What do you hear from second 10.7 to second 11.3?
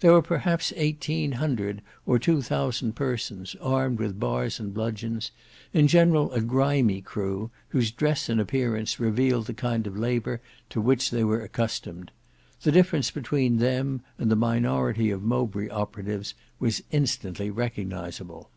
which they